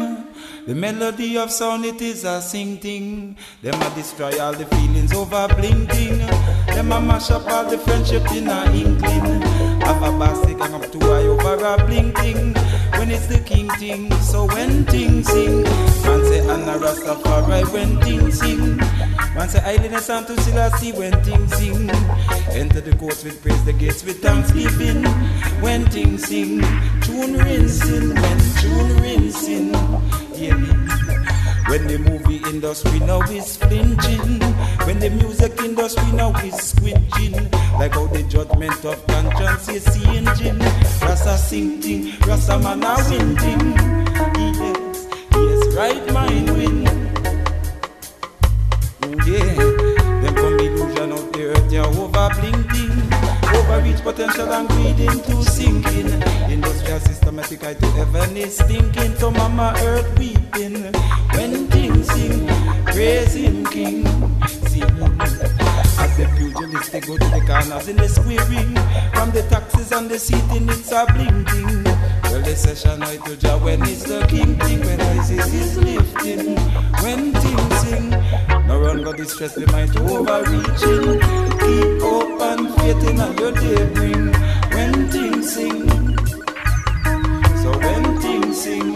[0.68, 3.36] The melody of sound, it is a sing thing.
[3.62, 6.20] Them a destroy all the feelings over blinking.
[6.68, 9.42] Them a mash up all the friendship in a inkling.
[9.82, 12.54] Have a basket gang up to eye over a blinking.
[12.98, 18.40] When it's the King thing, so when things sing, man say Anna Rastafari when things
[18.40, 18.78] sing.
[19.36, 21.88] Man say Islanders and to Selassie when things sing.
[22.52, 25.04] Enter the courts with praise, the gates with thanksgiving.
[25.62, 26.62] When things sing,
[27.02, 29.74] tune rinsing, when tune rinsing.
[30.36, 30.82] Yeah.
[31.68, 34.42] When the movie industry now is flinching,
[34.86, 37.50] when the music industry now is squinching,
[37.80, 40.60] like how the judgment of conscience is changing.
[41.00, 43.76] Rasta sing Rasta man a winning.
[44.36, 46.88] Yes, yes, right mind win.
[49.04, 49.71] Oh yeah,
[51.82, 53.12] earth, over blinking.
[53.54, 56.12] Overreach potential and greed into sinking.
[56.50, 59.16] Industrial systematic I to heaven is stinking.
[59.16, 60.94] So mama earth weeping.
[61.34, 62.48] When things sing,
[62.86, 64.06] praise him, King.
[64.70, 68.76] See, as the pugilists they go to the corners in the square ring,
[69.14, 71.84] from the taxes and the seating, it's a blinking.
[72.32, 76.56] Well, the session I to Jah when it's the king thing, when ISIS is lifting,
[77.04, 78.10] when things sing.
[78.68, 81.51] No run got distress the mind to overreaching.
[81.62, 84.32] Keep hope and faith in all your day bring.
[84.74, 85.88] When things sing,
[87.62, 88.96] so when things sing,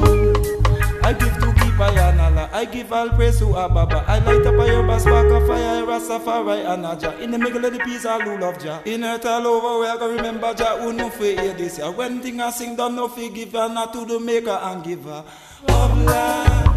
[1.04, 2.50] I give to keep and Allah.
[2.54, 4.04] I give all praise to Ababa.
[4.08, 7.12] I light up a your spark of fire, Rastafari and Aja.
[7.20, 8.82] In the middle of the peace, all who love Jah.
[8.86, 10.78] In earth all over, we are gonna remember Jah.
[10.80, 11.92] Who no fear hear this year.
[11.92, 15.24] When thing I sing, don't no fear give her, not to the maker and giver
[15.68, 16.75] of life.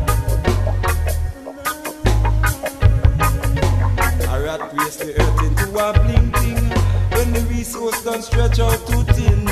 [4.58, 6.68] A rat race the earth into a blinking.
[7.12, 9.44] When the resource don't stretch out too thin.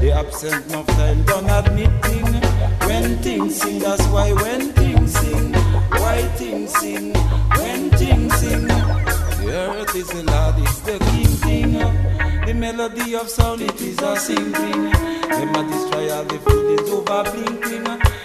[0.00, 2.26] The absent enough time done admitting
[2.86, 5.52] When things sing, that's why when things sing
[5.90, 7.14] Why things sing,
[7.58, 11.72] when things sing The earth is the Lord, it's the King thing
[12.46, 16.38] The melody of sound, it is a singing Them a destroy all the
[16.92, 18.15] over blinking Them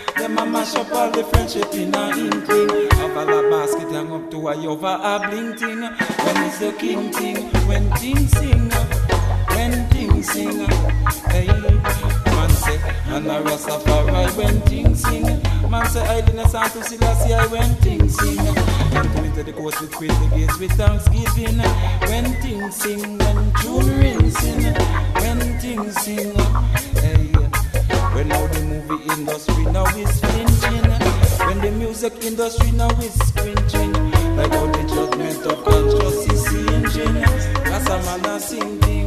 [0.42, 4.48] a mash up all the friendship in a inkling Have a basket hang up to
[4.48, 7.38] a over a blinking When it's the King thing,
[7.68, 8.72] when things sing
[9.56, 10.60] when things sing.
[11.30, 15.24] Hey, man say, and a Rastafari when things sing.
[15.70, 18.40] Man say, I didn't sound to Selassie when things sing.
[18.40, 21.60] And to into the coast with the gates with thanksgiving.
[22.10, 24.74] When things sing, when tune rings in.
[25.22, 26.41] When things sing.
[29.22, 30.84] Industry now is flinching.
[31.46, 33.94] When the music industry now is squinching.
[34.36, 37.22] Like how the judgment of just is changing.
[37.70, 39.01] That's a man a sing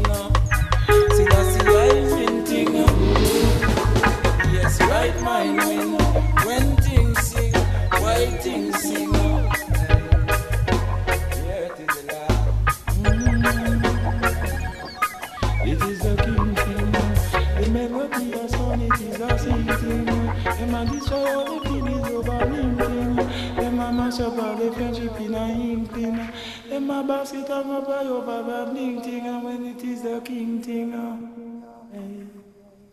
[24.15, 26.29] Mash up all the friendship in a inkling.
[26.69, 29.27] Them a basket and a buy over the bling thing.
[29.27, 31.44] And when it is the King thing.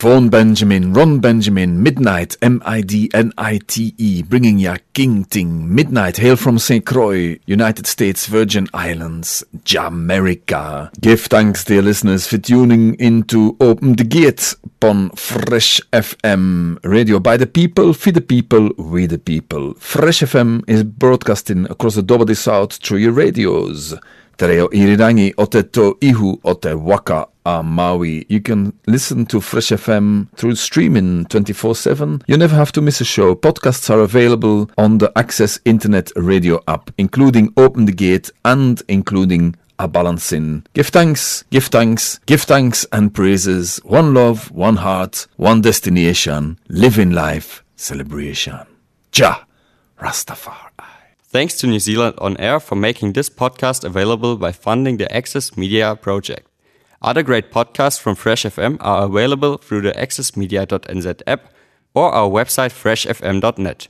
[0.02, 5.76] Vaughn Benjamin, Ron Benjamin, Midnight, M-I-D-N-I-T-E, bringing ya King Ting.
[5.76, 6.84] Midnight, hail from St.
[6.84, 10.90] Croix, United States Virgin Islands, Jamaica.
[11.00, 17.20] Give thanks, dear listeners, for tuning in to Open the Gate on Fresh FM, radio
[17.20, 19.76] by the people, for the people, with the people.
[19.76, 23.94] Fresh FM is broadcasting across the Dobody South through your radios.
[24.36, 28.26] Te reo irirangi o te Tauihu o te waka a Maui.
[28.30, 32.24] You can listen to Fresh FM through streaming 24-7.
[32.28, 33.36] You never have to miss a show.
[33.36, 39.56] Podcasts are available on the Access Internet Radio app, including Open the Gate and including
[39.80, 40.64] a balancing.
[40.74, 43.80] Give thanks, give thanks, give thanks and praises.
[43.84, 46.60] One love, one heart, one destination.
[46.70, 48.60] Living life, celebration.
[49.14, 49.38] Ja,
[50.00, 50.72] Rastafari.
[51.24, 55.56] Thanks to New Zealand On Air for making this podcast available by funding the Access
[55.56, 56.51] Media project.
[57.02, 61.54] Other great podcasts from Fresh FM are available through the accessmedia.nz app
[61.96, 63.88] or our website freshfm.net.